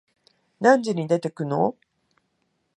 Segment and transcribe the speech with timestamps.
[0.59, 1.75] 何時に出てくの？